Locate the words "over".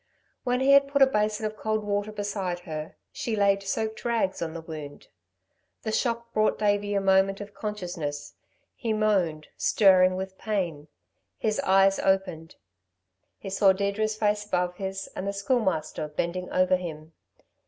16.51-16.77